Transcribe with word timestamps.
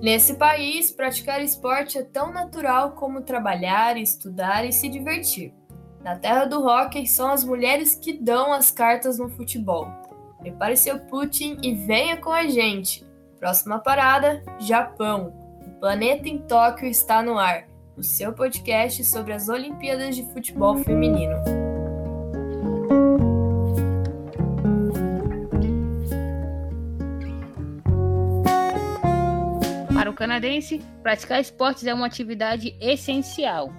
Nesse 0.00 0.34
país, 0.34 0.90
praticar 0.90 1.42
esporte 1.42 1.98
é 1.98 2.02
tão 2.02 2.32
natural 2.32 2.92
como 2.92 3.20
trabalhar, 3.20 3.98
estudar 3.98 4.64
e 4.64 4.72
se 4.72 4.88
divertir. 4.88 5.52
Na 6.02 6.16
terra 6.16 6.46
do 6.46 6.64
hockey, 6.64 7.06
são 7.06 7.30
as 7.30 7.44
mulheres 7.44 7.94
que 7.94 8.14
dão 8.14 8.50
as 8.50 8.70
cartas 8.70 9.18
no 9.18 9.28
futebol. 9.28 9.88
Prepare 10.38 10.74
seu 10.74 10.98
Putin 10.98 11.58
e 11.62 11.74
venha 11.74 12.16
com 12.16 12.32
a 12.32 12.46
gente. 12.48 13.06
Próxima 13.38 13.78
parada: 13.78 14.42
Japão. 14.58 15.34
O 15.66 15.80
planeta 15.80 16.28
em 16.28 16.38
Tóquio 16.38 16.88
está 16.88 17.22
no 17.22 17.38
ar. 17.38 17.68
O 17.94 18.02
seu 18.02 18.32
podcast 18.32 19.04
sobre 19.04 19.34
as 19.34 19.50
Olimpíadas 19.50 20.16
de 20.16 20.24
Futebol 20.32 20.78
Feminino. 20.78 21.36
Canadense, 30.20 30.82
praticar 31.02 31.40
esportes 31.40 31.86
é 31.86 31.94
uma 31.94 32.04
atividade 32.04 32.76
essencial. 32.78 33.72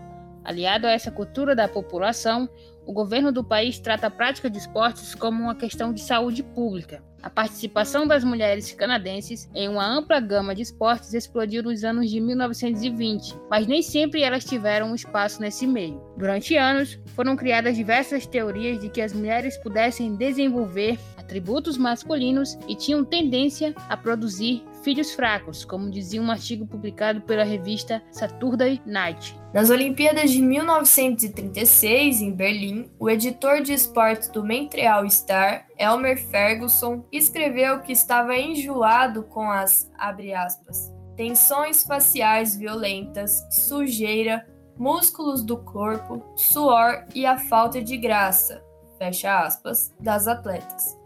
Aliado 0.44 0.88
a 0.88 0.92
essa 0.92 1.12
cultura 1.12 1.56
da 1.56 1.68
população, 1.68 2.50
o 2.84 2.92
governo 2.92 3.32
do 3.32 3.44
país 3.44 3.78
trata 3.78 4.08
a 4.08 4.10
prática 4.10 4.50
de 4.50 4.58
esportes 4.58 5.14
como 5.14 5.44
uma 5.44 5.54
questão 5.54 5.94
de 5.94 6.02
saúde 6.02 6.42
pública. 6.42 7.04
A 7.22 7.30
participação 7.30 8.08
das 8.08 8.24
mulheres 8.24 8.74
canadenses 8.74 9.48
em 9.54 9.70
uma 9.70 9.86
ampla 9.86 10.20
gama 10.20 10.56
de 10.56 10.64
esportes 10.64 11.14
explodiu 11.14 11.62
nos 11.62 11.84
anos 11.84 12.10
de 12.10 12.20
1920, 12.20 13.36
mas 13.48 13.68
nem 13.68 13.84
sempre 13.84 14.24
elas 14.24 14.44
tiveram 14.44 14.90
um 14.90 14.96
espaço 14.96 15.40
nesse 15.40 15.68
meio. 15.68 16.02
Durante 16.18 16.58
anos, 16.58 17.00
foram 17.16 17.36
criadas 17.36 17.76
diversas 17.76 18.26
teorias 18.26 18.80
de 18.80 18.90
que 18.90 19.02
as 19.02 19.14
mulheres 19.14 19.58
pudessem 19.58 20.16
desenvolver 20.16 20.98
atributos 21.16 21.78
masculinos 21.78 22.58
e 22.68 22.76
tinham 22.76 23.06
tendência 23.06 23.76
a 23.88 23.96
produzir 23.96 24.64
filhos 24.82 25.14
fracos, 25.14 25.64
como 25.64 25.90
dizia 25.90 26.22
um 26.22 26.32
artigo 26.32 26.66
publicado 26.66 27.22
pela 27.22 27.44
revista 27.44 28.02
Saturday 28.12 28.82
Night. 28.86 29.40
Nas 29.54 29.70
Olimpíadas 29.70 30.32
de 30.32 30.42
1936, 30.42 32.22
em 32.22 32.32
Berlim, 32.32 32.90
o 33.00 33.10
editor 33.10 33.62
de 33.62 33.74
esportes 33.74 34.30
do 34.30 34.46
Montreal 34.46 35.10
Star, 35.10 35.68
Elmer 35.78 36.18
Ferguson, 36.18 37.06
escreveu 37.12 37.82
que 37.82 37.92
estava 37.92 38.36
enjoado 38.38 39.24
com 39.24 39.50
as, 39.50 39.92
aspas, 39.98 40.92
tensões 41.16 41.84
faciais 41.84 42.56
violentas, 42.56 43.46
sujeira, 43.52 44.48
músculos 44.78 45.44
do 45.44 45.58
corpo, 45.58 46.24
suor 46.36 47.06
e 47.14 47.26
a 47.26 47.38
falta 47.38 47.82
de 47.82 47.98
graça, 47.98 48.64
fecha 48.98 49.44
aspas, 49.44 49.94
das 50.00 50.28
atletas. 50.28 51.01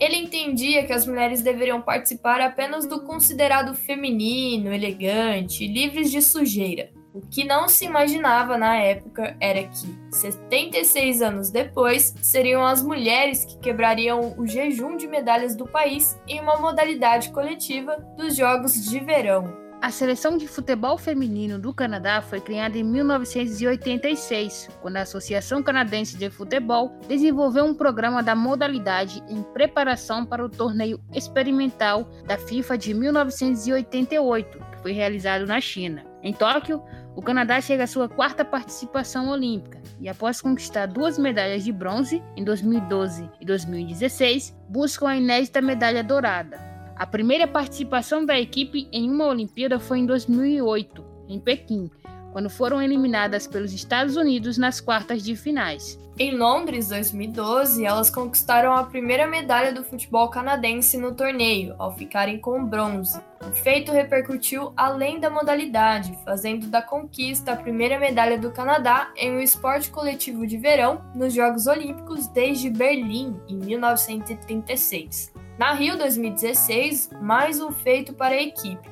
Ele 0.00 0.16
entendia 0.16 0.86
que 0.86 0.94
as 0.94 1.06
mulheres 1.06 1.42
deveriam 1.42 1.82
participar 1.82 2.40
apenas 2.40 2.86
do 2.86 3.02
considerado 3.02 3.74
feminino, 3.74 4.72
elegante, 4.72 5.66
livres 5.66 6.10
de 6.10 6.22
sujeira. 6.22 6.90
O 7.12 7.20
que 7.20 7.44
não 7.44 7.68
se 7.68 7.84
imaginava 7.84 8.56
na 8.56 8.76
época 8.76 9.36
era 9.40 9.64
que, 9.64 10.16
76 10.16 11.20
anos 11.20 11.50
depois, 11.50 12.14
seriam 12.22 12.64
as 12.64 12.82
mulheres 12.82 13.44
que 13.44 13.58
quebrariam 13.58 14.34
o 14.38 14.46
jejum 14.46 14.96
de 14.96 15.06
medalhas 15.06 15.56
do 15.56 15.66
país 15.66 16.18
em 16.26 16.40
uma 16.40 16.56
modalidade 16.56 17.30
coletiva 17.30 17.96
dos 18.16 18.36
Jogos 18.36 18.88
de 18.88 19.00
Verão. 19.00 19.59
A 19.82 19.90
seleção 19.90 20.36
de 20.36 20.46
futebol 20.46 20.98
feminino 20.98 21.58
do 21.58 21.72
Canadá 21.72 22.20
foi 22.20 22.38
criada 22.38 22.76
em 22.76 22.84
1986, 22.84 24.68
quando 24.82 24.98
a 24.98 25.02
Associação 25.02 25.62
Canadense 25.62 26.18
de 26.18 26.28
Futebol 26.28 26.92
desenvolveu 27.08 27.64
um 27.64 27.72
programa 27.72 28.22
da 28.22 28.34
modalidade 28.34 29.22
em 29.26 29.42
preparação 29.42 30.26
para 30.26 30.44
o 30.44 30.50
torneio 30.50 31.00
experimental 31.14 32.04
da 32.26 32.36
FIFA 32.36 32.76
de 32.76 32.92
1988, 32.92 34.58
que 34.58 34.82
foi 34.82 34.92
realizado 34.92 35.46
na 35.46 35.58
China. 35.62 36.04
Em 36.22 36.34
Tóquio, 36.34 36.82
o 37.16 37.22
Canadá 37.22 37.58
chega 37.58 37.84
à 37.84 37.86
sua 37.86 38.06
quarta 38.06 38.44
participação 38.44 39.30
olímpica 39.30 39.80
e, 39.98 40.10
após 40.10 40.42
conquistar 40.42 40.84
duas 40.84 41.18
medalhas 41.18 41.64
de 41.64 41.72
bronze 41.72 42.22
em 42.36 42.44
2012 42.44 43.30
e 43.40 43.46
2016, 43.46 44.54
buscam 44.68 45.08
a 45.08 45.16
inédita 45.16 45.62
medalha 45.62 46.04
dourada. 46.04 46.69
A 47.00 47.06
primeira 47.06 47.48
participação 47.48 48.26
da 48.26 48.38
equipe 48.38 48.86
em 48.92 49.10
uma 49.10 49.24
Olimpíada 49.24 49.80
foi 49.80 50.00
em 50.00 50.04
2008, 50.04 51.02
em 51.30 51.40
Pequim, 51.40 51.90
quando 52.30 52.50
foram 52.50 52.82
eliminadas 52.82 53.46
pelos 53.46 53.72
Estados 53.72 54.16
Unidos 54.16 54.58
nas 54.58 54.82
quartas 54.82 55.22
de 55.22 55.34
finais. 55.34 55.98
Em 56.18 56.36
Londres, 56.36 56.90
2012, 56.90 57.86
elas 57.86 58.10
conquistaram 58.10 58.74
a 58.74 58.84
primeira 58.84 59.26
medalha 59.26 59.72
do 59.72 59.82
futebol 59.82 60.28
canadense 60.28 60.98
no 60.98 61.14
torneio, 61.14 61.74
ao 61.78 61.96
ficarem 61.96 62.38
com 62.38 62.62
bronze. 62.66 63.18
O 63.40 63.50
feito 63.50 63.90
repercutiu 63.90 64.74
além 64.76 65.18
da 65.18 65.30
modalidade, 65.30 66.18
fazendo 66.22 66.66
da 66.66 66.82
conquista 66.82 67.52
a 67.52 67.56
primeira 67.56 67.98
medalha 67.98 68.38
do 68.38 68.50
Canadá 68.50 69.10
em 69.16 69.32
um 69.32 69.40
esporte 69.40 69.88
coletivo 69.90 70.46
de 70.46 70.58
verão 70.58 71.02
nos 71.14 71.32
Jogos 71.32 71.66
Olímpicos 71.66 72.26
desde 72.26 72.68
Berlim, 72.68 73.40
em 73.48 73.56
1936. 73.56 75.39
Na 75.58 75.72
Rio 75.72 75.96
2016, 75.98 77.10
mais 77.20 77.60
um 77.60 77.70
feito 77.70 78.12
para 78.14 78.34
a 78.34 78.42
equipe. 78.42 78.88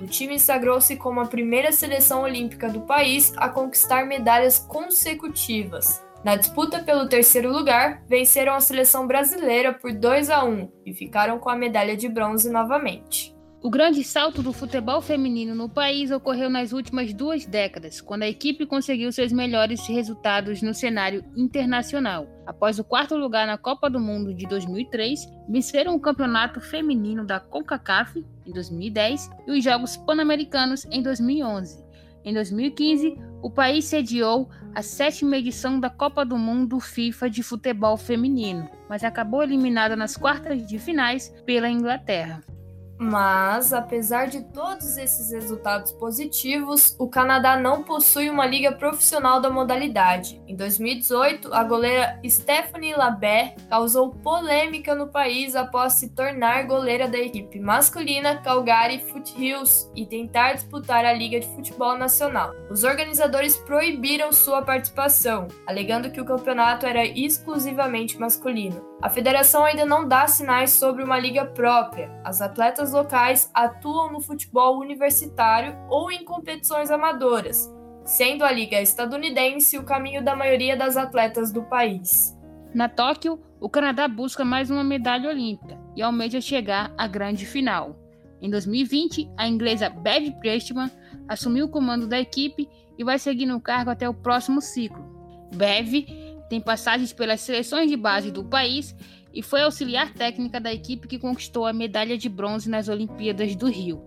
O 0.00 0.06
time 0.06 0.38
sagrou-se 0.38 0.96
como 0.96 1.20
a 1.20 1.26
primeira 1.26 1.72
seleção 1.72 2.22
olímpica 2.22 2.68
do 2.68 2.82
país 2.82 3.32
a 3.36 3.48
conquistar 3.48 4.06
medalhas 4.06 4.58
consecutivas. 4.58 6.04
Na 6.24 6.36
disputa 6.36 6.80
pelo 6.80 7.08
terceiro 7.08 7.52
lugar, 7.52 8.02
venceram 8.08 8.54
a 8.54 8.60
seleção 8.60 9.06
brasileira 9.06 9.72
por 9.72 9.92
2 9.92 10.30
a 10.30 10.44
1 10.44 10.70
e 10.86 10.94
ficaram 10.94 11.38
com 11.38 11.50
a 11.50 11.56
medalha 11.56 11.96
de 11.96 12.08
bronze 12.08 12.50
novamente. 12.50 13.34
O 13.64 13.70
grande 13.70 14.02
salto 14.02 14.42
do 14.42 14.52
futebol 14.52 15.00
feminino 15.00 15.54
no 15.54 15.68
país 15.68 16.10
ocorreu 16.10 16.50
nas 16.50 16.72
últimas 16.72 17.14
duas 17.14 17.46
décadas, 17.46 18.00
quando 18.00 18.24
a 18.24 18.28
equipe 18.28 18.66
conseguiu 18.66 19.12
seus 19.12 19.30
melhores 19.30 19.86
resultados 19.86 20.60
no 20.62 20.74
cenário 20.74 21.24
internacional. 21.36 22.26
Após 22.44 22.80
o 22.80 22.84
quarto 22.84 23.14
lugar 23.14 23.46
na 23.46 23.56
Copa 23.56 23.88
do 23.88 24.00
Mundo 24.00 24.34
de 24.34 24.48
2003, 24.48 25.28
venceram 25.48 25.94
o 25.94 26.00
Campeonato 26.00 26.60
Feminino 26.60 27.24
da 27.24 27.38
CONCACAF 27.38 28.26
em 28.44 28.50
2010 28.50 29.30
e 29.46 29.52
os 29.52 29.62
Jogos 29.62 29.96
Pan-Americanos 29.96 30.84
em 30.90 31.00
2011. 31.00 31.84
Em 32.24 32.34
2015, 32.34 33.16
o 33.40 33.48
país 33.48 33.84
sediou 33.84 34.50
a 34.74 34.82
sétima 34.82 35.36
edição 35.36 35.78
da 35.78 35.88
Copa 35.88 36.24
do 36.24 36.36
Mundo 36.36 36.80
FIFA 36.80 37.30
de 37.30 37.44
futebol 37.44 37.96
feminino, 37.96 38.68
mas 38.88 39.04
acabou 39.04 39.40
eliminada 39.40 39.94
nas 39.94 40.16
quartas 40.16 40.66
de 40.66 40.80
finais 40.80 41.32
pela 41.46 41.70
Inglaterra. 41.70 42.42
Mas, 43.02 43.72
apesar 43.72 44.26
de 44.28 44.42
todos 44.44 44.96
esses 44.96 45.32
resultados 45.32 45.90
positivos, 45.90 46.94
o 47.00 47.08
Canadá 47.08 47.56
não 47.56 47.82
possui 47.82 48.30
uma 48.30 48.46
liga 48.46 48.70
profissional 48.70 49.40
da 49.40 49.50
modalidade. 49.50 50.40
Em 50.46 50.54
2018, 50.54 51.52
a 51.52 51.64
goleira 51.64 52.20
Stephanie 52.24 52.94
Labert 52.94 53.56
causou 53.68 54.10
polêmica 54.10 54.94
no 54.94 55.08
país 55.08 55.56
após 55.56 55.94
se 55.94 56.10
tornar 56.10 56.68
goleira 56.68 57.08
da 57.08 57.18
equipe 57.18 57.58
masculina 57.58 58.36
Calgary 58.36 59.00
Foothills 59.00 59.90
e 59.96 60.06
tentar 60.06 60.52
disputar 60.52 61.04
a 61.04 61.12
Liga 61.12 61.40
de 61.40 61.48
Futebol 61.48 61.98
Nacional. 61.98 62.52
Os 62.70 62.84
organizadores 62.84 63.56
proibiram 63.56 64.32
sua 64.32 64.62
participação, 64.62 65.48
alegando 65.66 66.12
que 66.12 66.20
o 66.20 66.24
campeonato 66.24 66.86
era 66.86 67.04
exclusivamente 67.04 68.16
masculino. 68.16 68.91
A 69.02 69.10
federação 69.10 69.64
ainda 69.64 69.84
não 69.84 70.06
dá 70.06 70.28
sinais 70.28 70.70
sobre 70.70 71.02
uma 71.02 71.18
liga 71.18 71.44
própria. 71.44 72.08
As 72.22 72.40
atletas 72.40 72.92
locais 72.92 73.50
atuam 73.52 74.12
no 74.12 74.20
futebol 74.20 74.78
universitário 74.78 75.76
ou 75.90 76.08
em 76.12 76.24
competições 76.24 76.88
amadoras, 76.88 77.68
sendo 78.04 78.44
a 78.44 78.52
liga 78.52 78.80
estadunidense 78.80 79.76
o 79.76 79.82
caminho 79.82 80.22
da 80.22 80.36
maioria 80.36 80.76
das 80.76 80.96
atletas 80.96 81.50
do 81.50 81.64
país. 81.64 82.38
Na 82.72 82.88
Tóquio, 82.88 83.40
o 83.60 83.68
Canadá 83.68 84.06
busca 84.06 84.44
mais 84.44 84.70
uma 84.70 84.84
medalha 84.84 85.28
olímpica 85.28 85.76
e 85.96 86.00
almeja 86.00 86.40
chegar 86.40 86.94
à 86.96 87.08
grande 87.08 87.44
final. 87.44 87.98
Em 88.40 88.48
2020, 88.48 89.28
a 89.36 89.48
inglesa 89.48 89.88
Bev 89.90 90.30
Prestman 90.38 90.90
assumiu 91.26 91.66
o 91.66 91.68
comando 91.68 92.06
da 92.06 92.20
equipe 92.20 92.68
e 92.96 93.02
vai 93.02 93.18
seguir 93.18 93.46
no 93.46 93.60
cargo 93.60 93.90
até 93.90 94.08
o 94.08 94.14
próximo 94.14 94.60
ciclo. 94.60 95.04
Bev 95.56 96.06
tem 96.52 96.60
passagens 96.60 97.14
pelas 97.14 97.40
seleções 97.40 97.88
de 97.88 97.96
base 97.96 98.30
do 98.30 98.44
país 98.44 98.94
e 99.32 99.42
foi 99.42 99.62
auxiliar 99.62 100.12
técnica 100.12 100.60
da 100.60 100.70
equipe 100.70 101.08
que 101.08 101.18
conquistou 101.18 101.64
a 101.64 101.72
medalha 101.72 102.18
de 102.18 102.28
bronze 102.28 102.68
nas 102.68 102.90
Olimpíadas 102.90 103.56
do 103.56 103.70
Rio. 103.70 104.02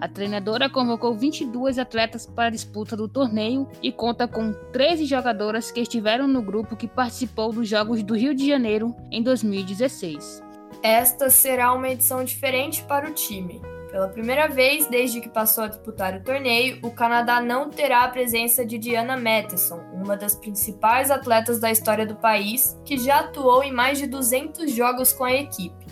A 0.00 0.08
treinadora 0.08 0.68
convocou 0.68 1.14
22 1.14 1.78
atletas 1.78 2.26
para 2.26 2.48
a 2.48 2.50
disputa 2.50 2.96
do 2.96 3.06
torneio 3.06 3.68
e 3.80 3.92
conta 3.92 4.26
com 4.26 4.52
13 4.72 5.04
jogadoras 5.04 5.70
que 5.70 5.78
estiveram 5.78 6.26
no 6.26 6.42
grupo 6.42 6.74
que 6.74 6.88
participou 6.88 7.52
dos 7.52 7.68
Jogos 7.68 8.02
do 8.02 8.16
Rio 8.16 8.34
de 8.34 8.44
Janeiro 8.44 8.92
em 9.08 9.22
2016. 9.22 10.42
Esta 10.82 11.30
será 11.30 11.72
uma 11.72 11.88
edição 11.88 12.24
diferente 12.24 12.82
para 12.82 13.08
o 13.08 13.14
time. 13.14 13.73
Pela 13.94 14.08
primeira 14.08 14.48
vez 14.48 14.88
desde 14.88 15.20
que 15.20 15.28
passou 15.28 15.62
a 15.62 15.68
disputar 15.68 16.16
o 16.16 16.20
torneio, 16.20 16.80
o 16.82 16.90
Canadá 16.90 17.40
não 17.40 17.70
terá 17.70 18.02
a 18.02 18.08
presença 18.08 18.66
de 18.66 18.76
Diana 18.76 19.16
Matheson, 19.16 19.78
uma 19.92 20.16
das 20.16 20.34
principais 20.34 21.12
atletas 21.12 21.60
da 21.60 21.70
história 21.70 22.04
do 22.04 22.16
país, 22.16 22.76
que 22.84 22.98
já 22.98 23.20
atuou 23.20 23.62
em 23.62 23.70
mais 23.70 23.96
de 23.96 24.08
200 24.08 24.72
jogos 24.72 25.12
com 25.12 25.22
a 25.22 25.32
equipe. 25.32 25.86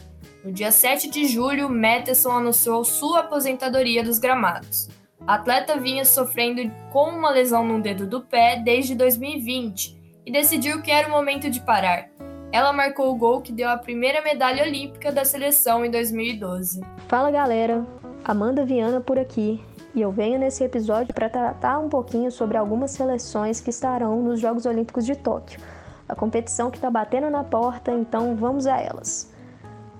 No 0.45 0.51
dia 0.51 0.73
7 0.73 1.09
de 1.11 1.27
julho, 1.27 1.69
Matheson 1.69 2.33
anunciou 2.33 2.85
sua 2.85 3.21
aposentadoria 3.21 4.03
dos 4.03 4.19
gramados. 4.19 4.89
A 5.25 5.35
atleta 5.35 5.79
vinha 5.79 6.05
sofrendo 6.05 6.61
com 6.91 7.09
uma 7.09 7.31
lesão 7.31 7.65
no 7.65 7.81
dedo 7.81 8.05
do 8.05 8.21
pé 8.21 8.57
desde 8.57 8.97
2020 8.97 9.97
e 10.27 10.33
decidiu 10.33 10.83
que 10.83 10.91
era 10.91 11.07
o 11.07 11.13
momento 11.13 11.49
de 11.49 11.61
parar. 11.61 12.09
Ela 12.53 12.71
marcou 12.71 13.11
o 13.11 13.17
gol 13.17 13.41
que 13.41 13.51
deu 13.51 13.67
a 13.71 13.79
primeira 13.79 14.21
medalha 14.21 14.63
olímpica 14.63 15.11
da 15.11 15.25
seleção 15.25 15.87
em 15.87 15.91
2012. 15.91 16.83
Fala 17.09 17.31
galera, 17.31 17.83
Amanda 18.23 18.63
Viana 18.63 19.01
por 19.01 19.19
aqui 19.19 19.59
e 19.95 20.03
eu 20.03 20.13
venho 20.13 20.39
nesse 20.39 20.63
episódio 20.63 21.15
para 21.15 21.31
tratar 21.31 21.79
um 21.79 21.89
pouquinho 21.89 22.31
sobre 22.31 22.59
algumas 22.59 22.91
seleções 22.91 23.59
que 23.59 23.71
estarão 23.71 24.21
nos 24.21 24.39
Jogos 24.39 24.67
Olímpicos 24.67 25.07
de 25.07 25.17
Tóquio. 25.17 25.59
A 26.07 26.15
competição 26.15 26.71
que 26.71 26.77
está 26.77 26.91
batendo 26.91 27.31
na 27.31 27.43
porta, 27.43 27.91
então 27.91 28.37
vamos 28.37 28.67
a 28.67 28.79
elas. 28.79 29.33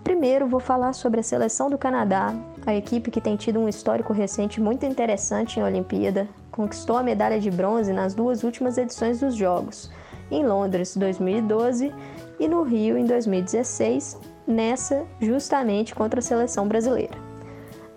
Primeiro, 0.05 0.47
vou 0.47 0.61
falar 0.61 0.93
sobre 0.93 1.21
a 1.21 1.23
seleção 1.23 1.71
do 1.71 1.79
Canadá, 1.79 2.35
a 2.67 2.75
equipe 2.75 3.11
que 3.11 3.21
tem 3.21 3.35
tido 3.35 3.61
um 3.61 3.69
histórico 3.69 4.13
recente 4.13 4.61
muito 4.61 4.85
interessante 4.85 5.59
em 5.59 5.63
Olimpíada, 5.63 6.29
conquistou 6.51 6.99
a 6.99 7.03
medalha 7.03 7.41
de 7.41 7.51
bronze 7.51 7.95
nas 7.95 8.13
duas 8.13 8.45
últimas 8.45 8.77
edições 8.77 9.21
dos 9.21 9.35
Jogos, 9.35 9.91
em 10.31 10.45
Londres 10.45 10.97
2012 10.97 11.95
e 12.43 12.49
no 12.49 12.65
Rio 12.65 12.99
em 12.99 13.07
2016, 13.07 14.19
nessa 14.45 15.07
justamente 15.21 15.95
contra 15.95 16.19
a 16.19 16.23
seleção 16.23 16.67
brasileira. 16.67 17.15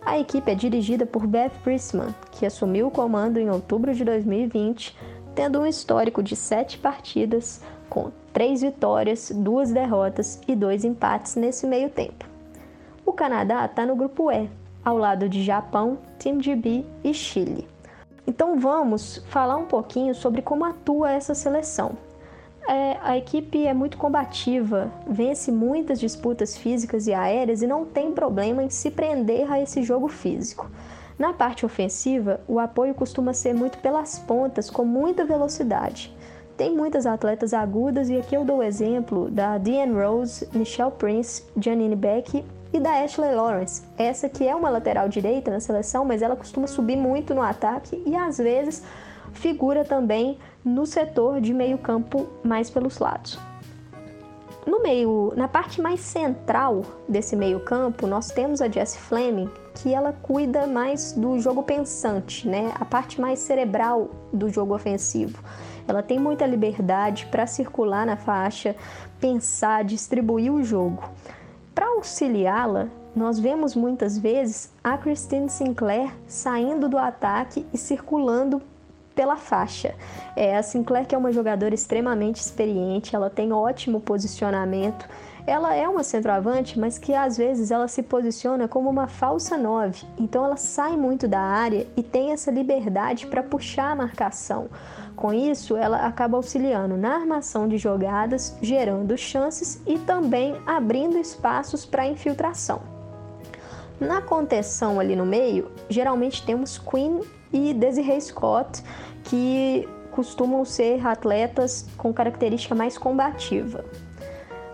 A 0.06 0.20
equipe 0.20 0.52
é 0.52 0.54
dirigida 0.54 1.04
por 1.04 1.26
Beth 1.26 1.50
Priestman, 1.64 2.14
que 2.30 2.46
assumiu 2.46 2.86
o 2.86 2.92
comando 2.92 3.40
em 3.40 3.50
outubro 3.50 3.92
de 3.92 4.06
2020, 4.06 4.96
tendo 5.34 5.60
um 5.60 5.66
histórico 5.66 6.22
de 6.22 6.36
sete 6.36 6.78
partidas, 6.78 7.64
com 7.90 8.12
três 8.32 8.62
vitórias, 8.62 9.32
duas 9.34 9.72
derrotas 9.72 10.40
e 10.48 10.56
dois 10.56 10.86
empates 10.86 11.36
nesse 11.36 11.66
meio 11.66 11.90
tempo. 11.90 12.26
O 13.04 13.14
Canadá 13.14 13.66
está 13.66 13.84
no 13.84 13.96
grupo 13.96 14.32
E, 14.32 14.48
ao 14.84 14.96
lado 14.96 15.28
de 15.28 15.44
Japão, 15.44 15.98
Team 16.20 16.40
GB 16.40 16.86
e 17.04 17.16
Chile. 17.16 17.68
Então 18.28 18.60
vamos 18.60 19.26
falar 19.28 19.58
um 19.58 19.66
pouquinho 19.66 20.14
sobre 20.14 20.44
como 20.44 20.66
atua 20.66 21.12
essa 21.12 21.34
seleção. 21.34 21.98
É, 22.68 22.98
a 23.04 23.16
equipe 23.16 23.66
é 23.66 23.74
muito 23.74 23.98
combativa, 23.98 24.92
vence 25.08 25.52
muitas 25.52 26.00
disputas 26.00 26.58
físicas 26.58 27.06
e 27.06 27.14
aéreas 27.14 27.62
e 27.62 27.68
não 27.68 27.86
tem 27.86 28.12
problema 28.12 28.64
em 28.64 28.70
se 28.70 28.90
prender 28.90 29.52
a 29.52 29.62
esse 29.62 29.84
jogo 29.84 30.08
físico. 30.08 30.70
Na 31.18 31.32
parte 31.32 31.66
ofensiva, 31.66 32.42
o 32.48 32.60
apoio 32.60 32.94
costuma 32.94 33.34
ser 33.34 33.54
muito 33.54 33.78
pelas 33.78 34.18
pontas, 34.20 34.70
com 34.70 34.84
muita 34.84 35.24
velocidade. 35.24 36.14
Tem 36.58 36.76
muitas 36.76 37.06
atletas 37.06 37.54
agudas 37.54 38.10
e 38.10 38.18
aqui 38.18 38.36
eu 38.36 38.44
dou 38.44 38.58
o 38.58 38.64
exemplo 38.64 39.30
da 39.30 39.58
Deanne 39.58 39.94
Rose, 39.94 40.48
Michelle 40.54 40.92
Prince, 40.92 41.44
Janine 41.58 41.96
Beck 41.96 42.44
e 42.74 42.80
da 42.80 43.04
Ashley 43.04 43.34
Lawrence. 43.34 43.84
Essa 43.98 44.28
que 44.28 44.48
é 44.48 44.56
uma 44.56 44.70
lateral 44.70 45.08
direita 45.08 45.52
na 45.52 45.60
seleção, 45.60 46.04
mas 46.04 46.22
ela 46.22 46.36
costuma 46.36 46.66
subir 46.66 46.96
muito 46.96 47.36
no 47.36 47.42
ataque 47.42 48.02
e 48.06 48.16
às 48.16 48.38
vezes 48.38 48.84
figura 49.36 49.84
também 49.84 50.38
no 50.64 50.86
setor 50.86 51.40
de 51.40 51.54
meio 51.54 51.78
campo 51.78 52.28
mais 52.44 52.70
pelos 52.70 52.98
lados. 53.00 53.40
No 54.66 54.82
meio, 54.82 55.32
na 55.36 55.48
parte 55.48 55.80
mais 55.80 56.00
central 56.00 56.82
desse 57.08 57.36
meio 57.36 57.60
campo, 57.60 58.08
nós 58.08 58.32
temos 58.32 58.62
a 58.62 58.68
Jessie 58.68 59.00
Fleming, 59.00 59.48
que 59.76 59.94
ela 59.94 60.12
cuida 60.12 60.66
mais 60.66 61.12
do 61.12 61.40
jogo 61.40 61.62
pensante, 61.62 62.48
né? 62.48 62.74
A 62.80 62.84
parte 62.84 63.22
mais 63.22 63.38
cerebral 63.38 64.10
do 64.34 64.50
jogo 64.50 64.74
ofensivo. 64.74 65.44
Ela 65.88 66.02
tem 66.02 66.18
muita 66.18 66.48
liberdade 66.48 67.28
para 67.28 67.46
circular 67.46 68.08
na 68.08 68.18
faixa, 68.18 68.76
pensar, 69.20 69.84
distribuir 69.84 70.52
o 70.52 70.64
jogo. 70.64 71.04
Para 71.76 71.86
auxiliá-la, 71.90 72.88
nós 73.16 73.38
vemos 73.38 73.76
muitas 73.76 74.18
vezes 74.18 74.74
a 74.84 74.98
Christine 74.98 75.48
Sinclair 75.48 76.12
saindo 76.28 76.90
do 76.90 76.98
ataque 76.98 77.68
e 77.72 77.78
circulando 77.78 78.62
pela 79.16 79.38
faixa. 79.38 79.96
É, 80.36 80.58
a 80.58 80.62
Sinclair 80.62 81.08
que 81.08 81.16
é 81.16 81.18
uma 81.18 81.32
jogadora 81.32 81.74
extremamente 81.74 82.42
experiente, 82.42 83.16
ela 83.16 83.30
tem 83.30 83.54
ótimo 83.54 84.00
posicionamento. 84.02 85.08
Ela 85.48 85.76
é 85.76 85.88
uma 85.88 86.04
centroavante, 86.04 86.80
mas 86.80 86.98
que 86.98 87.14
às 87.14 87.38
vezes 87.38 87.70
ela 87.70 87.88
se 87.88 88.02
posiciona 88.02 88.68
como 88.68 88.90
uma 88.90 89.08
falsa 89.08 89.56
nove. 89.58 90.04
Então 90.18 90.44
ela 90.44 90.58
sai 90.58 90.98
muito 90.98 91.28
da 91.28 91.40
área 91.40 91.88
e 91.96 92.02
tem 92.02 92.32
essa 92.32 92.50
liberdade 92.50 93.28
para 93.28 93.44
puxar 93.44 93.92
a 93.92 93.96
marcação. 93.96 94.68
Com 95.16 95.32
isso, 95.32 95.78
ela 95.78 96.06
acaba 96.06 96.36
auxiliando 96.36 96.98
na 96.98 97.16
armação 97.16 97.68
de 97.68 97.78
jogadas, 97.78 98.58
gerando 98.62 99.18
chances 99.18 99.82
e 99.86 99.98
também 100.00 100.60
abrindo 100.66 101.18
espaços 101.18 101.86
para 101.86 102.08
infiltração. 102.08 102.82
Na 104.00 104.22
contenção 104.22 105.00
ali 105.00 105.16
no 105.16 105.26
meio, 105.26 105.72
geralmente 105.88 106.46
temos 106.46 106.78
Queen 106.78 107.22
e 107.52 107.74
Desiree 107.74 108.22
Scott, 108.22 108.84
que 109.24 109.90
costumam 110.12 110.64
ser 110.64 111.06
atletas 111.06 111.86
com 111.98 112.14
característica 112.14 112.74
mais 112.74 112.98
combativa. 112.98 113.84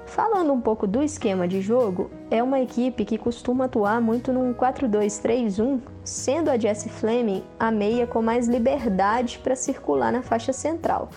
Falando 0.06 0.52
um 0.52 0.60
pouco 0.60 0.86
do 0.86 1.02
esquema 1.02 1.48
de 1.48 1.62
jogo, 1.62 2.12
é 2.30 2.44
uma 2.44 2.60
equipe 2.60 3.06
que 3.06 3.18
costuma 3.18 3.64
atuar 3.66 4.02
muito 4.02 4.34
num 4.34 4.54
4-2-3-1, 4.54 5.80
sendo 6.04 6.50
a 6.50 6.58
Jessie 6.58 6.92
Fleming 6.92 7.46
a 7.58 7.72
meia 7.72 8.06
com 8.06 8.22
mais 8.22 8.46
liberdade 8.46 9.40
para 9.40 9.56
circular 9.56 10.12
na 10.12 10.22
faixa 10.22 10.52
central. 10.52 11.10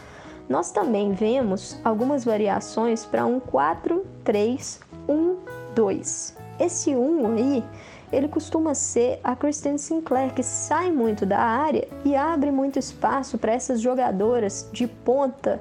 Nós 0.48 0.70
também 0.70 1.12
vemos 1.12 1.76
algumas 1.84 2.24
variações 2.24 3.04
para 3.04 3.26
um 3.26 3.40
4-3-1-2. 3.40 6.34
Esse 6.60 6.94
1 6.94 7.34
aí 7.34 7.64
ele 8.14 8.28
costuma 8.28 8.74
ser 8.74 9.18
a 9.22 9.34
Christine 9.34 9.78
Sinclair, 9.78 10.32
que 10.32 10.42
sai 10.42 10.90
muito 10.90 11.26
da 11.26 11.38
área 11.38 11.88
e 12.04 12.14
abre 12.14 12.50
muito 12.50 12.78
espaço 12.78 13.36
para 13.36 13.52
essas 13.52 13.80
jogadoras 13.80 14.68
de 14.72 14.86
ponta. 14.86 15.60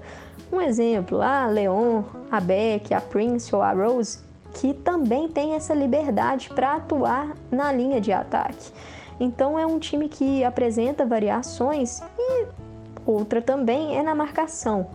Um 0.51 0.61
exemplo, 0.61 1.21
a 1.21 1.47
Leon, 1.47 2.03
a 2.31 2.39
Beck, 2.39 2.93
a 2.93 3.01
Prince 3.01 3.55
ou 3.55 3.61
a 3.61 3.71
Rose, 3.71 4.19
que 4.53 4.73
também 4.73 5.27
tem 5.27 5.55
essa 5.55 5.73
liberdade 5.73 6.49
para 6.49 6.75
atuar 6.75 7.35
na 7.51 7.71
linha 7.71 7.99
de 7.99 8.11
ataque. 8.11 8.71
Então 9.19 9.57
é 9.57 9.65
um 9.65 9.79
time 9.79 10.07
que 10.07 10.43
apresenta 10.43 11.05
variações 11.05 12.01
e 12.17 12.45
outra 13.05 13.41
também 13.41 13.97
é 13.97 14.03
na 14.03 14.13
marcação. 14.13 14.87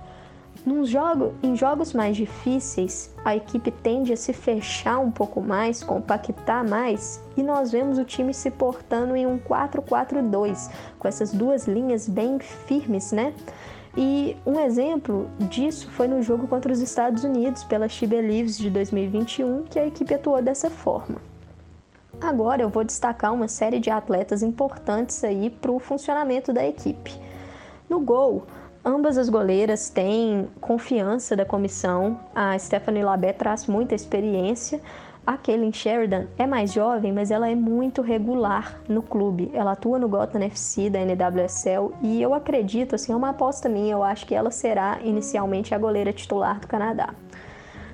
Jogo, 0.89 1.35
em 1.43 1.55
jogos 1.55 1.93
mais 1.93 2.17
difíceis, 2.17 3.15
a 3.25 3.37
equipe 3.37 3.71
tende 3.71 4.13
a 4.13 4.17
se 4.17 4.33
fechar 4.33 4.99
um 4.99 5.11
pouco 5.11 5.41
mais, 5.41 5.83
compactar 5.83 6.67
mais, 6.67 7.23
e 7.37 7.43
nós 7.43 7.71
vemos 7.71 7.99
o 7.99 8.05
time 8.05 8.33
se 8.33 8.51
portando 8.51 9.15
em 9.15 9.27
um 9.27 9.39
4-4-2, 9.39 10.71
com 10.99 11.07
essas 11.07 11.31
duas 11.33 11.67
linhas 11.67 12.09
bem 12.09 12.39
firmes, 12.39 13.13
né? 13.13 13.35
E 13.97 14.37
um 14.47 14.59
exemplo 14.61 15.29
disso 15.39 15.91
foi 15.91 16.09
no 16.09 16.23
jogo 16.23 16.49
contra 16.49 16.73
os 16.73 16.81
Estados 16.81 17.23
Unidos 17.23 17.65
pela 17.65 17.89
She 17.89 18.07
Believes 18.07 18.57
de 18.57 18.71
2021, 18.71 19.65
que 19.65 19.79
a 19.79 19.87
equipe 19.87 20.15
atuou 20.15 20.41
dessa 20.41 20.71
forma. 20.71 21.17
Agora 22.21 22.63
eu 22.63 22.69
vou 22.69 22.83
destacar 22.83 23.35
uma 23.35 23.49
série 23.49 23.79
de 23.79 23.91
atletas 23.91 24.43
importantes 24.43 25.23
aí 25.23 25.51
para 25.51 25.71
o 25.71 25.79
funcionamento 25.79 26.53
da 26.53 26.67
equipe. 26.67 27.13
No 27.89 28.01
gol, 28.01 28.45
Ambas 28.85 29.19
as 29.19 29.29
goleiras 29.29 29.91
têm 29.91 30.49
confiança 30.61 31.35
da 31.35 31.45
comissão. 31.45 32.19
A 32.35 32.59
Stephanie 32.59 33.03
Labé 33.03 33.33
traz 33.33 33.67
muita 33.67 33.95
experiência. 33.95 34.81
A 35.27 35.37
Kaylin 35.37 35.73
Sheridan 35.73 36.27
é 36.39 36.47
mais 36.47 36.73
jovem, 36.73 37.13
mas 37.13 37.31
ela 37.31 37.51
é 37.51 37.55
muito 37.55 38.01
regular 38.01 38.81
no 38.89 39.03
clube. 39.03 39.51
Ela 39.53 39.73
atua 39.73 39.99
no 39.99 40.09
Gotham 40.09 40.43
FC 40.43 40.89
da 40.89 41.01
NWSL 41.01 41.93
e 42.03 42.23
eu 42.23 42.33
acredito, 42.33 42.95
assim, 42.95 43.13
é 43.13 43.17
uma 43.17 43.31
aposta 43.31 43.69
minha, 43.69 43.93
eu 43.93 44.03
acho 44.03 44.25
que 44.25 44.35
ela 44.35 44.51
será 44.51 44.99
inicialmente 45.03 45.75
a 45.75 45.79
goleira 45.79 46.15
titular 46.15 46.59
do 46.61 46.67
Canadá. 46.67 47.13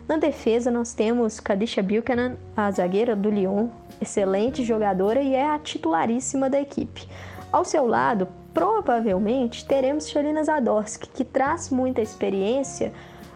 Na 0.06 0.16
defesa, 0.16 0.70
nós 0.70 0.92
temos 0.92 1.40
Kadisha 1.40 1.82
Buchanan, 1.82 2.36
a 2.56 2.70
zagueira 2.70 3.16
do 3.16 3.30
Lyon, 3.30 3.68
excelente 4.00 4.62
jogadora 4.62 5.20
e 5.20 5.34
é 5.34 5.48
a 5.48 5.58
titularíssima 5.58 6.48
da 6.48 6.60
equipe. 6.60 7.08
Ao 7.50 7.64
seu 7.64 7.86
lado, 7.86 8.28
provavelmente 8.54 9.66
teremos 9.66 10.08
Shalina 10.08 10.44
Zadorsky, 10.44 11.08
que 11.08 11.24
traz 11.24 11.68
muita 11.68 12.00
experiência, 12.00 12.92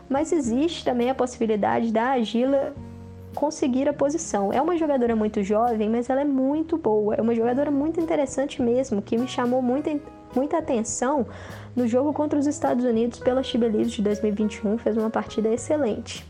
mas 0.08 0.32
existe 0.32 0.84
também 0.84 1.10
a 1.10 1.14
possibilidade 1.14 1.92
da 1.92 2.12
Agila 2.12 2.72
conseguir 3.34 3.88
a 3.88 3.92
posição. 3.92 4.52
É 4.52 4.62
uma 4.62 4.76
jogadora 4.76 5.14
muito 5.14 5.42
jovem, 5.42 5.90
mas 5.90 6.08
ela 6.08 6.22
é 6.22 6.24
muito 6.24 6.78
boa. 6.78 7.14
É 7.16 7.20
uma 7.20 7.34
jogadora 7.34 7.70
muito 7.70 8.00
interessante 8.00 8.62
mesmo, 8.62 9.02
que 9.02 9.18
me 9.18 9.28
chamou 9.28 9.60
muita, 9.60 9.90
muita 10.34 10.58
atenção 10.58 11.26
no 11.76 11.86
jogo 11.86 12.12
contra 12.12 12.38
os 12.38 12.46
Estados 12.46 12.84
Unidos 12.84 13.18
pela 13.18 13.42
Chibelize 13.42 13.90
de 13.90 14.02
2021. 14.02 14.78
Fez 14.78 14.96
uma 14.96 15.10
partida 15.10 15.48
excelente. 15.48 16.26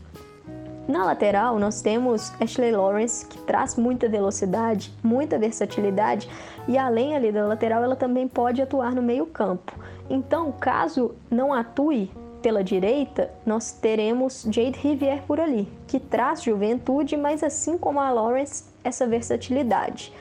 Na 0.89 1.05
lateral, 1.05 1.59
nós 1.59 1.83
temos 1.83 2.33
Ashley 2.41 2.71
Lawrence, 2.71 3.23
que 3.23 3.37
traz 3.43 3.75
muita 3.75 4.09
velocidade, 4.09 4.91
muita 5.03 5.37
versatilidade, 5.37 6.27
e 6.67 6.79
além 6.79 7.15
ali 7.15 7.31
da 7.31 7.45
lateral, 7.45 7.83
ela 7.83 7.95
também 7.95 8.27
pode 8.27 8.59
atuar 8.59 8.95
no 8.95 9.01
meio-campo. 9.03 9.71
Então, 10.09 10.51
caso 10.51 11.13
não 11.29 11.53
atue 11.53 12.11
pela 12.41 12.63
direita, 12.63 13.29
nós 13.45 13.71
teremos 13.71 14.47
Jade 14.49 14.79
Rivière 14.79 15.21
por 15.27 15.39
ali, 15.39 15.71
que 15.85 15.99
traz 15.99 16.41
juventude, 16.41 17.15
mas 17.15 17.43
assim 17.43 17.77
como 17.77 17.99
a 17.99 18.09
Lawrence, 18.09 18.63
essa 18.83 19.05
versatilidade. 19.05 20.11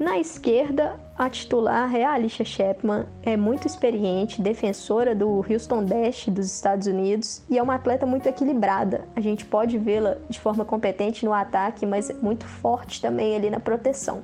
Na 0.00 0.18
esquerda, 0.18 0.98
a 1.14 1.28
titular 1.28 1.94
é 1.94 2.06
a 2.06 2.14
Alicia 2.14 2.42
Chapman, 2.42 3.04
é 3.22 3.36
muito 3.36 3.66
experiente, 3.66 4.40
defensora 4.40 5.14
do 5.14 5.44
Houston 5.46 5.84
Dash 5.84 6.26
dos 6.26 6.46
Estados 6.46 6.86
Unidos 6.86 7.42
e 7.50 7.58
é 7.58 7.62
uma 7.62 7.74
atleta 7.74 8.06
muito 8.06 8.26
equilibrada. 8.26 9.04
A 9.14 9.20
gente 9.20 9.44
pode 9.44 9.76
vê-la 9.76 10.16
de 10.26 10.40
forma 10.40 10.64
competente 10.64 11.22
no 11.22 11.34
ataque, 11.34 11.84
mas 11.84 12.10
muito 12.22 12.46
forte 12.46 12.98
também 12.98 13.36
ali 13.36 13.50
na 13.50 13.60
proteção. 13.60 14.22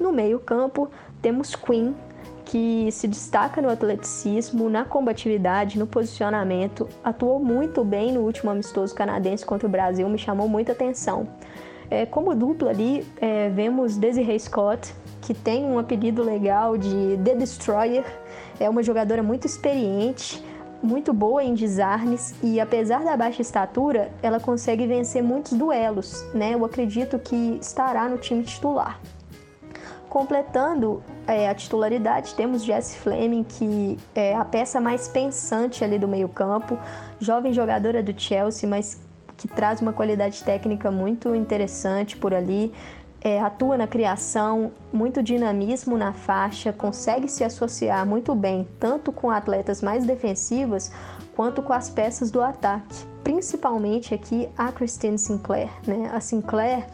No 0.00 0.10
meio-campo, 0.10 0.88
temos 1.20 1.54
Queen, 1.54 1.94
que 2.46 2.90
se 2.92 3.06
destaca 3.06 3.60
no 3.60 3.68
atleticismo, 3.68 4.70
na 4.70 4.86
combatividade, 4.86 5.78
no 5.78 5.86
posicionamento, 5.86 6.88
atuou 7.04 7.38
muito 7.38 7.84
bem 7.84 8.10
no 8.10 8.22
último 8.22 8.50
amistoso 8.50 8.94
canadense 8.94 9.44
contra 9.44 9.68
o 9.68 9.70
Brasil, 9.70 10.08
me 10.08 10.16
chamou 10.16 10.48
muita 10.48 10.72
atenção. 10.72 11.28
É, 11.92 12.06
como 12.06 12.34
dupla 12.34 12.70
ali, 12.70 13.06
é, 13.20 13.50
vemos 13.50 13.98
Desiree 13.98 14.40
Scott, 14.40 14.94
que 15.20 15.34
tem 15.34 15.66
um 15.66 15.78
apelido 15.78 16.22
legal 16.22 16.78
de 16.78 17.18
The 17.22 17.34
Destroyer. 17.34 18.02
É 18.58 18.66
uma 18.66 18.82
jogadora 18.82 19.22
muito 19.22 19.46
experiente, 19.46 20.42
muito 20.82 21.12
boa 21.12 21.44
em 21.44 21.52
desarmes 21.52 22.34
e 22.42 22.58
apesar 22.58 23.04
da 23.04 23.14
baixa 23.14 23.42
estatura, 23.42 24.10
ela 24.22 24.40
consegue 24.40 24.86
vencer 24.86 25.22
muitos 25.22 25.52
duelos, 25.52 26.24
né? 26.32 26.54
Eu 26.54 26.64
acredito 26.64 27.18
que 27.18 27.58
estará 27.60 28.08
no 28.08 28.16
time 28.16 28.42
titular. 28.42 28.98
Completando 30.08 31.02
é, 31.26 31.46
a 31.46 31.54
titularidade, 31.54 32.34
temos 32.34 32.64
Jess 32.64 32.96
Fleming, 32.96 33.44
que 33.44 33.98
é 34.14 34.34
a 34.34 34.46
peça 34.46 34.80
mais 34.80 35.08
pensante 35.08 35.84
ali 35.84 35.98
do 35.98 36.08
meio-campo, 36.08 36.78
jovem 37.20 37.52
jogadora 37.52 38.02
do 38.02 38.18
Chelsea, 38.18 38.66
mas 38.66 38.98
que 39.42 39.48
traz 39.48 39.80
uma 39.82 39.92
qualidade 39.92 40.44
técnica 40.44 40.88
muito 40.88 41.34
interessante 41.34 42.16
por 42.16 42.32
ali. 42.32 42.72
É, 43.20 43.40
atua 43.40 43.76
na 43.76 43.88
criação, 43.88 44.70
muito 44.92 45.20
dinamismo 45.20 45.98
na 45.98 46.12
faixa, 46.12 46.72
consegue 46.72 47.28
se 47.28 47.42
associar 47.42 48.06
muito 48.06 48.36
bem 48.36 48.68
tanto 48.78 49.10
com 49.10 49.30
atletas 49.30 49.82
mais 49.82 50.04
defensivas 50.04 50.92
quanto 51.34 51.60
com 51.60 51.72
as 51.72 51.90
peças 51.90 52.30
do 52.30 52.40
ataque, 52.40 53.04
principalmente 53.24 54.14
aqui 54.14 54.48
a 54.56 54.70
Christine 54.70 55.18
Sinclair. 55.18 55.70
Né? 55.84 56.08
A 56.12 56.20
Sinclair, 56.20 56.86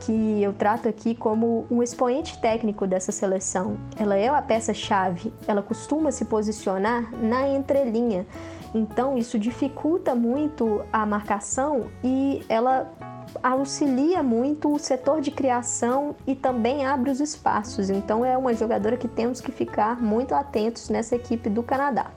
que 0.00 0.42
eu 0.42 0.52
trato 0.52 0.88
aqui 0.88 1.14
como 1.14 1.66
um 1.70 1.84
expoente 1.84 2.36
técnico 2.40 2.84
dessa 2.84 3.12
seleção, 3.12 3.76
ela 3.96 4.16
é 4.16 4.28
a 4.28 4.42
peça-chave, 4.42 5.32
ela 5.46 5.62
costuma 5.62 6.10
se 6.10 6.24
posicionar 6.24 7.12
na 7.12 7.48
entrelinha 7.48 8.26
então, 8.74 9.18
isso 9.18 9.38
dificulta 9.38 10.14
muito 10.14 10.82
a 10.92 11.04
marcação 11.04 11.88
e 12.02 12.42
ela 12.48 12.90
auxilia 13.42 14.22
muito 14.22 14.74
o 14.74 14.78
setor 14.78 15.20
de 15.20 15.30
criação 15.30 16.14
e 16.26 16.34
também 16.34 16.86
abre 16.86 17.10
os 17.10 17.20
espaços. 17.20 17.90
Então, 17.90 18.24
é 18.24 18.36
uma 18.36 18.54
jogadora 18.54 18.96
que 18.96 19.08
temos 19.08 19.40
que 19.40 19.52
ficar 19.52 20.00
muito 20.02 20.34
atentos 20.34 20.88
nessa 20.88 21.14
equipe 21.16 21.50
do 21.50 21.62
Canadá. 21.62 22.10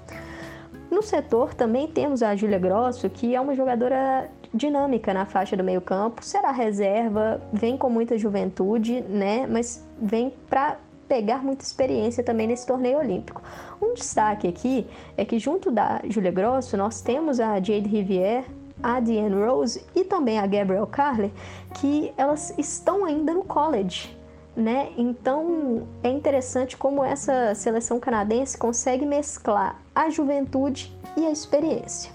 No 0.89 1.01
setor 1.01 1.53
também 1.53 1.87
temos 1.87 2.23
a 2.23 2.35
Júlia 2.35 2.59
Grosso, 2.59 3.09
que 3.09 3.35
é 3.35 3.41
uma 3.41 3.53
jogadora 3.55 4.29
dinâmica 4.53 5.13
na 5.13 5.25
faixa 5.25 5.57
do 5.57 5.63
meio-campo, 5.63 6.23
será 6.23 6.51
reserva, 6.51 7.41
vem 7.51 7.77
com 7.77 7.89
muita 7.89 8.17
juventude, 8.17 9.01
né? 9.01 9.45
Mas 9.45 9.85
vem 10.01 10.33
para 10.49 10.77
pegar 11.07 11.43
muita 11.43 11.63
experiência 11.63 12.23
também 12.23 12.47
nesse 12.47 12.65
torneio 12.65 12.97
olímpico. 12.97 13.41
Um 13.81 13.93
destaque 13.93 14.47
aqui 14.47 14.87
é 15.15 15.25
que 15.25 15.39
junto 15.39 15.71
da 15.71 16.01
Julia 16.09 16.31
Grosso 16.31 16.75
nós 16.77 17.01
temos 17.01 17.39
a 17.39 17.55
Jade 17.55 17.87
Rivière, 17.87 18.45
a 18.81 18.99
Diane 18.99 19.35
Rose 19.35 19.83
e 19.95 20.03
também 20.03 20.39
a 20.39 20.45
Gabrielle 20.45 20.87
Carler, 20.87 21.31
que 21.75 22.11
elas 22.17 22.53
estão 22.57 23.05
ainda 23.05 23.33
no 23.33 23.43
college. 23.43 24.15
Né? 24.55 24.91
Então 24.97 25.85
é 26.01 26.09
interessante 26.09 26.77
como 26.77 27.03
essa 27.03 27.53
seleção 27.55 27.99
canadense 27.99 28.57
consegue 28.57 29.05
mesclar 29.05 29.81
a 29.93 30.09
juventude 30.09 30.95
e 31.17 31.25
a 31.25 31.31
experiência. 31.31 32.11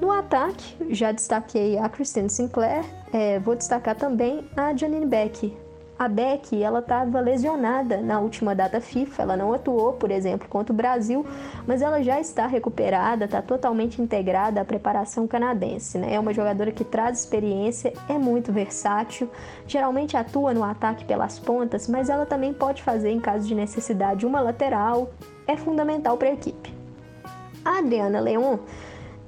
No 0.00 0.12
ataque, 0.12 0.76
já 0.90 1.10
destaquei 1.10 1.78
a 1.78 1.88
Christine 1.88 2.28
Sinclair, 2.28 2.84
é, 3.12 3.38
vou 3.38 3.56
destacar 3.56 3.96
também 3.96 4.46
a 4.54 4.76
Janine 4.76 5.06
Beck, 5.06 5.56
a 5.98 6.08
Beck, 6.08 6.62
ela 6.62 6.80
estava 6.80 7.20
lesionada 7.20 7.98
na 7.98 8.20
última 8.20 8.54
data 8.54 8.80
FIFA, 8.80 9.22
ela 9.22 9.36
não 9.36 9.52
atuou, 9.52 9.94
por 9.94 10.10
exemplo, 10.10 10.46
contra 10.48 10.72
o 10.72 10.76
Brasil, 10.76 11.26
mas 11.66 11.80
ela 11.80 12.02
já 12.02 12.20
está 12.20 12.46
recuperada, 12.46 13.24
está 13.24 13.40
totalmente 13.40 14.00
integrada 14.00 14.60
à 14.60 14.64
preparação 14.64 15.26
canadense. 15.26 15.96
Né? 15.96 16.14
É 16.14 16.20
uma 16.20 16.34
jogadora 16.34 16.70
que 16.70 16.84
traz 16.84 17.20
experiência, 17.20 17.94
é 18.08 18.18
muito 18.18 18.52
versátil, 18.52 19.30
geralmente 19.66 20.16
atua 20.16 20.52
no 20.52 20.62
ataque 20.62 21.04
pelas 21.04 21.38
pontas, 21.38 21.88
mas 21.88 22.10
ela 22.10 22.26
também 22.26 22.52
pode 22.52 22.82
fazer, 22.82 23.10
em 23.10 23.20
caso 23.20 23.48
de 23.48 23.54
necessidade, 23.54 24.26
uma 24.26 24.40
lateral, 24.40 25.10
é 25.46 25.56
fundamental 25.56 26.18
para 26.18 26.28
a 26.28 26.32
equipe. 26.32 26.74
A 27.64 27.78
Adriana 27.78 28.20
Leon 28.20 28.58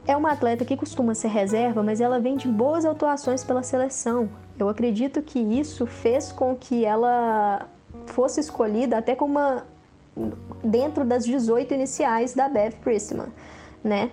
é 0.08 0.16
uma 0.16 0.32
atleta 0.32 0.64
que 0.64 0.74
costuma 0.74 1.14
ser 1.14 1.28
reserva, 1.28 1.82
mas 1.82 2.00
ela 2.00 2.18
vem 2.18 2.34
de 2.34 2.48
boas 2.48 2.86
atuações 2.86 3.44
pela 3.44 3.62
seleção. 3.62 4.30
Eu 4.58 4.66
acredito 4.66 5.20
que 5.20 5.38
isso 5.38 5.86
fez 5.86 6.32
com 6.32 6.56
que 6.56 6.82
ela 6.82 7.68
fosse 8.06 8.40
escolhida 8.40 8.96
até 8.96 9.14
como 9.14 9.38
uma 9.38 9.64
dentro 10.64 11.04
das 11.04 11.26
18 11.26 11.74
iniciais 11.74 12.34
da 12.34 12.48
Beth 12.48 12.72
Priestman, 12.82 13.28
né? 13.84 14.10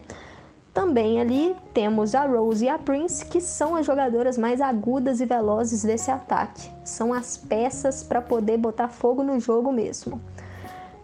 Também 0.74 1.22
ali 1.22 1.56
temos 1.74 2.14
a 2.14 2.26
Rose 2.26 2.66
e 2.66 2.70
a 2.70 2.78
Prince, 2.78 3.26
que 3.26 3.40
são 3.40 3.74
as 3.74 3.86
jogadoras 3.86 4.38
mais 4.38 4.60
agudas 4.60 5.22
e 5.22 5.26
velozes 5.26 5.84
desse 5.84 6.12
ataque. 6.12 6.70
São 6.84 7.14
as 7.14 7.38
peças 7.38 8.04
para 8.04 8.22
poder 8.22 8.58
botar 8.58 8.90
fogo 8.90 9.24
no 9.24 9.40
jogo 9.40 9.72
mesmo. 9.72 10.22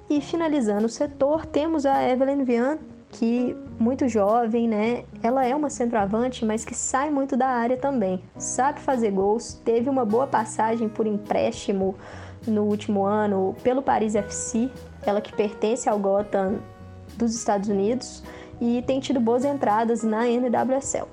E 0.09 0.19
finalizando 0.19 0.87
o 0.87 0.89
setor, 0.89 1.45
temos 1.45 1.85
a 1.85 2.03
Evelyn 2.03 2.43
Vian, 2.43 2.77
que 3.11 3.55
muito 3.77 4.07
jovem, 4.07 4.67
né? 4.67 5.03
Ela 5.21 5.45
é 5.45 5.55
uma 5.55 5.69
centroavante, 5.69 6.45
mas 6.45 6.63
que 6.63 6.73
sai 6.73 7.09
muito 7.09 7.35
da 7.35 7.47
área 7.47 7.77
também. 7.77 8.23
Sabe 8.37 8.79
fazer 8.79 9.11
gols, 9.11 9.53
teve 9.65 9.89
uma 9.89 10.05
boa 10.05 10.25
passagem 10.25 10.87
por 10.87 11.05
empréstimo 11.05 11.95
no 12.47 12.63
último 12.63 13.05
ano 13.05 13.55
pelo 13.61 13.81
Paris 13.81 14.15
FC, 14.15 14.69
ela 15.05 15.21
que 15.21 15.33
pertence 15.33 15.87
ao 15.87 15.99
Gotham 15.99 16.59
dos 17.15 17.35
Estados 17.35 17.69
Unidos 17.69 18.23
e 18.59 18.81
tem 18.83 18.99
tido 18.99 19.19
boas 19.19 19.43
entradas 19.43 20.03
na 20.03 20.25
NWSL. 20.27 21.07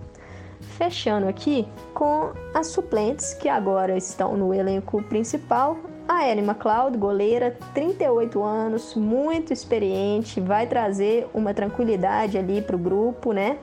Fechando 0.61 1.27
aqui 1.27 1.67
com 1.95 2.33
as 2.55 2.69
suplentes 2.69 3.35
que 3.35 3.49
agora 3.49 3.97
estão 3.97 4.37
no 4.37 4.55
elenco 4.55 5.03
principal, 5.03 5.77
a 6.09 6.27
Ellie 6.27 6.43
McLeod, 6.43 6.97
goleira, 6.97 7.55
38 7.75 8.43
anos, 8.43 8.95
muito 8.95 9.53
experiente, 9.53 10.41
vai 10.41 10.67
trazer 10.67 11.29
uma 11.35 11.53
tranquilidade 11.53 12.39
ali 12.39 12.63
para 12.63 12.75
o 12.75 12.79
grupo, 12.79 13.35
né? 13.35 13.59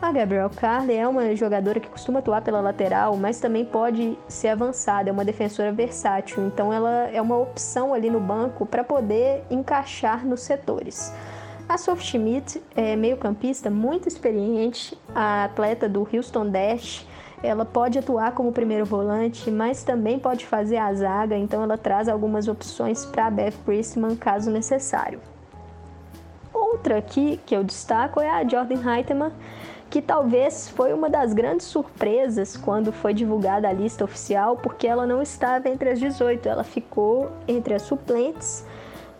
A 0.00 0.10
Gabrielle 0.10 0.48
Carly 0.48 0.94
é 0.94 1.06
uma 1.06 1.36
jogadora 1.36 1.78
que 1.78 1.88
costuma 1.88 2.20
atuar 2.20 2.40
pela 2.40 2.58
lateral, 2.62 3.18
mas 3.18 3.38
também 3.38 3.66
pode 3.66 4.16
ser 4.26 4.48
avançada, 4.48 5.10
é 5.10 5.12
uma 5.12 5.26
defensora 5.26 5.70
versátil, 5.70 6.46
então 6.46 6.72
ela 6.72 7.10
é 7.12 7.20
uma 7.20 7.36
opção 7.36 7.92
ali 7.92 8.08
no 8.08 8.18
banco 8.18 8.64
para 8.64 8.82
poder 8.82 9.44
encaixar 9.50 10.26
nos 10.26 10.40
setores. 10.40 11.12
A 11.68 11.76
Sophie 11.76 12.06
Schmidt 12.06 12.62
é 12.74 12.96
meio-campista 12.96 13.70
muito 13.70 14.08
experiente, 14.08 14.98
a 15.14 15.44
atleta 15.44 15.86
do 15.86 16.08
Houston 16.10 16.48
Dash, 16.48 17.06
ela 17.42 17.64
pode 17.64 17.98
atuar 17.98 18.32
como 18.32 18.52
primeiro 18.52 18.84
volante, 18.84 19.50
mas 19.50 19.82
também 19.82 20.18
pode 20.18 20.44
fazer 20.46 20.76
a 20.76 20.92
zaga, 20.92 21.36
então 21.36 21.62
ela 21.62 21.78
traz 21.78 22.08
algumas 22.08 22.48
opções 22.48 23.04
para 23.06 23.30
Beth 23.30 23.54
Priestman 23.64 24.16
caso 24.16 24.50
necessário. 24.50 25.20
Outra 26.52 26.98
aqui 26.98 27.40
que 27.46 27.56
eu 27.56 27.64
destaco 27.64 28.20
é 28.20 28.30
a 28.30 28.46
Jordan 28.46 28.80
Heitman, 28.84 29.32
que 29.88 30.00
talvez 30.00 30.68
foi 30.68 30.92
uma 30.92 31.10
das 31.10 31.32
grandes 31.32 31.66
surpresas 31.66 32.56
quando 32.56 32.92
foi 32.92 33.12
divulgada 33.12 33.68
a 33.68 33.72
lista 33.72 34.04
oficial, 34.04 34.56
porque 34.56 34.86
ela 34.86 35.06
não 35.06 35.20
estava 35.20 35.68
entre 35.68 35.90
as 35.90 35.98
18, 35.98 36.48
ela 36.48 36.62
ficou 36.62 37.30
entre 37.48 37.74
as 37.74 37.82
suplentes. 37.82 38.64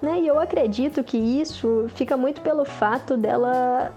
Né? 0.01 0.21
E 0.21 0.27
eu 0.29 0.39
acredito 0.39 1.03
que 1.03 1.19
isso 1.19 1.87
fica 1.95 2.17
muito 2.17 2.41
pelo 2.41 2.65
fato 2.65 3.17
dela 3.17 3.93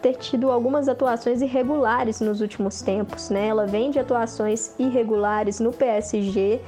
ter 0.00 0.14
tido 0.14 0.50
algumas 0.50 0.88
atuações 0.88 1.42
irregulares 1.42 2.20
nos 2.20 2.40
últimos 2.40 2.82
tempos, 2.82 3.30
né? 3.30 3.48
Ela 3.48 3.66
vem 3.66 3.90
de 3.90 3.98
atuações 3.98 4.74
irregulares 4.78 5.60
no 5.60 5.72
PSG, 5.72 6.60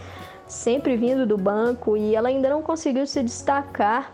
sempre 0.47 0.97
vindo 0.97 1.27
do 1.27 1.39
banco, 1.39 1.97
e 1.97 2.15
ela 2.15 2.29
ainda 2.29 2.49
não 2.49 2.63
conseguiu 2.63 3.07
se 3.07 3.23
destacar 3.23 4.13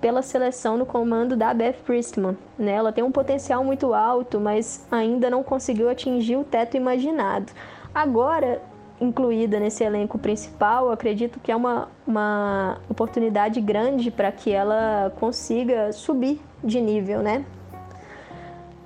pela 0.00 0.22
seleção 0.22 0.76
no 0.76 0.86
comando 0.86 1.36
da 1.36 1.52
Beth 1.52 1.76
Priestman. 1.84 2.36
Né? 2.58 2.72
Ela 2.72 2.92
tem 2.92 3.02
um 3.02 3.10
potencial 3.10 3.64
muito 3.64 3.92
alto, 3.94 4.40
mas 4.40 4.86
ainda 4.90 5.28
não 5.28 5.42
conseguiu 5.42 5.88
atingir 5.88 6.36
o 6.36 6.44
teto 6.44 6.76
imaginado. 6.76 7.52
Agora, 7.92 8.62
incluída 9.00 9.58
nesse 9.58 9.84
elenco 9.84 10.18
principal, 10.18 10.90
acredito 10.90 11.40
que 11.40 11.50
é 11.50 11.56
uma, 11.56 11.88
uma 12.06 12.78
oportunidade 12.88 13.60
grande 13.60 14.10
para 14.10 14.30
que 14.30 14.52
ela 14.52 15.12
consiga 15.18 15.92
subir 15.92 16.40
de 16.62 16.80
nível, 16.80 17.22
né? 17.22 17.44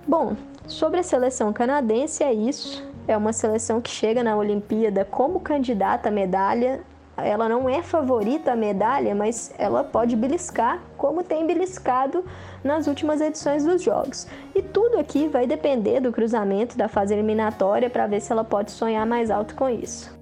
Bom, 0.06 0.36
sobre 0.66 1.00
a 1.00 1.02
seleção 1.02 1.52
canadense 1.52 2.24
é 2.24 2.32
isso. 2.32 2.84
É 3.06 3.16
uma 3.16 3.32
seleção 3.32 3.80
que 3.80 3.90
chega 3.90 4.22
na 4.22 4.36
Olimpíada 4.36 5.04
como 5.04 5.40
candidata 5.40 6.08
à 6.08 6.12
medalha. 6.12 6.80
Ela 7.16 7.48
não 7.48 7.68
é 7.68 7.82
favorita 7.82 8.52
à 8.52 8.56
medalha, 8.56 9.14
mas 9.14 9.54
ela 9.58 9.84
pode 9.84 10.16
beliscar, 10.16 10.80
como 10.96 11.22
tem 11.22 11.46
beliscado 11.46 12.24
nas 12.64 12.86
últimas 12.86 13.20
edições 13.20 13.64
dos 13.64 13.82
Jogos. 13.82 14.26
E 14.54 14.62
tudo 14.62 14.98
aqui 14.98 15.28
vai 15.28 15.46
depender 15.46 16.00
do 16.00 16.10
cruzamento 16.10 16.76
da 16.76 16.88
fase 16.88 17.12
eliminatória 17.12 17.90
para 17.90 18.06
ver 18.06 18.20
se 18.20 18.32
ela 18.32 18.44
pode 18.44 18.70
sonhar 18.70 19.06
mais 19.06 19.30
alto 19.30 19.54
com 19.54 19.68
isso. 19.68 20.21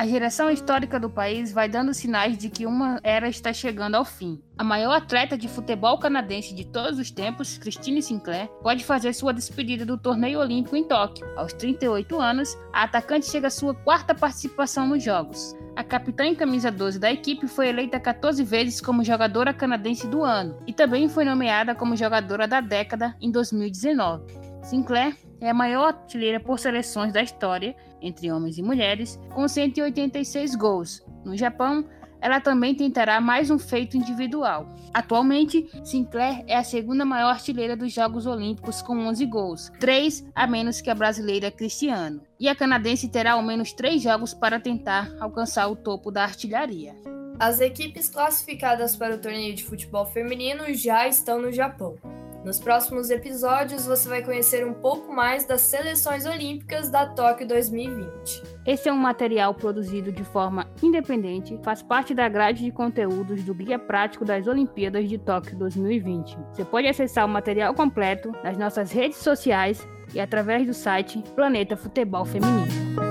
A 0.00 0.06
geração 0.06 0.50
histórica 0.50 0.98
do 0.98 1.10
país 1.10 1.52
vai 1.52 1.68
dando 1.68 1.92
sinais 1.92 2.38
de 2.38 2.48
que 2.48 2.64
uma 2.64 2.98
era 3.02 3.28
está 3.28 3.52
chegando 3.52 3.96
ao 3.96 4.04
fim. 4.06 4.40
A 4.56 4.64
maior 4.64 4.92
atleta 4.92 5.36
de 5.36 5.46
futebol 5.46 5.98
canadense 5.98 6.54
de 6.54 6.64
todos 6.64 6.98
os 6.98 7.10
tempos, 7.10 7.58
Christine 7.58 8.00
Sinclair, 8.00 8.48
pode 8.62 8.82
fazer 8.82 9.12
sua 9.12 9.34
despedida 9.34 9.84
do 9.84 9.98
torneio 9.98 10.40
olímpico 10.40 10.74
em 10.74 10.84
Tóquio. 10.84 11.26
Aos 11.36 11.52
38 11.52 12.18
anos, 12.18 12.56
a 12.72 12.84
atacante 12.84 13.26
chega 13.26 13.48
à 13.48 13.50
sua 13.50 13.74
quarta 13.74 14.14
participação 14.14 14.88
nos 14.88 15.04
Jogos. 15.04 15.54
A 15.76 15.84
capitã 15.84 16.24
em 16.24 16.34
camisa 16.34 16.70
12 16.70 16.98
da 16.98 17.12
equipe 17.12 17.46
foi 17.46 17.68
eleita 17.68 18.00
14 18.00 18.42
vezes 18.42 18.80
como 18.80 19.04
jogadora 19.04 19.52
canadense 19.52 20.06
do 20.06 20.24
ano 20.24 20.56
e 20.66 20.72
também 20.72 21.10
foi 21.10 21.26
nomeada 21.26 21.74
como 21.74 21.94
jogadora 21.94 22.48
da 22.48 22.62
década 22.62 23.14
em 23.20 23.30
2019. 23.30 24.24
Sinclair 24.62 25.14
é 25.40 25.50
a 25.50 25.54
maior 25.54 25.88
artilheira 25.88 26.38
por 26.38 26.58
seleções 26.58 27.12
da 27.12 27.22
história, 27.22 27.74
entre 28.00 28.30
homens 28.30 28.58
e 28.58 28.62
mulheres, 28.62 29.18
com 29.34 29.46
186 29.46 30.54
gols. 30.54 31.04
No 31.24 31.36
Japão, 31.36 31.84
ela 32.20 32.40
também 32.40 32.74
tentará 32.74 33.20
mais 33.20 33.50
um 33.50 33.58
feito 33.58 33.96
individual. 33.96 34.68
Atualmente, 34.92 35.68
Sinclair 35.82 36.44
é 36.46 36.56
a 36.56 36.64
segunda 36.64 37.04
maior 37.04 37.30
artilheira 37.30 37.76
dos 37.76 37.92
Jogos 37.92 38.26
Olímpicos 38.26 38.82
com 38.82 38.96
11 39.06 39.26
gols, 39.26 39.72
três 39.80 40.26
a 40.34 40.46
menos 40.46 40.80
que 40.80 40.90
a 40.90 40.94
brasileira 40.94 41.50
Cristiano. 41.50 42.22
E 42.38 42.48
a 42.48 42.54
canadense 42.54 43.08
terá 43.08 43.32
ao 43.32 43.42
menos 43.42 43.72
três 43.72 44.02
jogos 44.02 44.34
para 44.34 44.60
tentar 44.60 45.10
alcançar 45.18 45.68
o 45.68 45.76
topo 45.76 46.10
da 46.10 46.24
artilharia. 46.24 46.94
As 47.38 47.58
equipes 47.58 48.08
classificadas 48.08 48.94
para 48.96 49.14
o 49.14 49.18
torneio 49.18 49.54
de 49.54 49.64
futebol 49.64 50.04
feminino 50.04 50.74
já 50.74 51.08
estão 51.08 51.40
no 51.40 51.50
Japão. 51.50 51.96
Nos 52.44 52.58
próximos 52.58 53.10
episódios 53.10 53.84
você 53.84 54.08
vai 54.08 54.22
conhecer 54.22 54.66
um 54.66 54.72
pouco 54.72 55.12
mais 55.12 55.44
das 55.44 55.60
seleções 55.60 56.24
olímpicas 56.24 56.88
da 56.88 57.06
Tóquio 57.06 57.46
2020. 57.46 58.42
Esse 58.66 58.88
é 58.88 58.92
um 58.92 58.96
material 58.96 59.54
produzido 59.54 60.10
de 60.10 60.24
forma 60.24 60.66
independente, 60.82 61.58
faz 61.62 61.82
parte 61.82 62.14
da 62.14 62.28
grade 62.28 62.64
de 62.64 62.70
conteúdos 62.70 63.44
do 63.44 63.54
Guia 63.54 63.78
Prático 63.78 64.24
das 64.24 64.46
Olimpíadas 64.46 65.06
de 65.08 65.18
Tóquio 65.18 65.56
2020. 65.58 66.38
Você 66.52 66.64
pode 66.64 66.86
acessar 66.86 67.26
o 67.26 67.28
material 67.28 67.74
completo 67.74 68.32
nas 68.42 68.56
nossas 68.56 68.90
redes 68.90 69.18
sociais 69.18 69.86
e 70.14 70.20
através 70.20 70.66
do 70.66 70.72
site 70.72 71.22
Planeta 71.34 71.76
Futebol 71.76 72.24
Feminino. 72.24 73.09